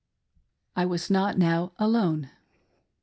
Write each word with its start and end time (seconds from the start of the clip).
I 0.75 0.87
was 0.87 1.11
not 1.11 1.37
now 1.37 1.73
alone. 1.77 2.31